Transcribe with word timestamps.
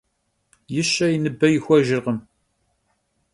Yi 0.73 0.81
şe 0.93 1.07
yi 1.11 1.19
nıbe 1.23 1.47
yixuejjırkhım. 1.53 2.17